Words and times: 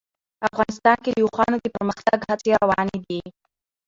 افغانستان 0.49 0.97
کې 1.03 1.11
د 1.13 1.17
اوښانو 1.25 1.57
د 1.61 1.65
پرمختګ 1.75 2.19
هڅې 2.29 2.51
روانې 2.61 2.97
دي. 3.07 3.21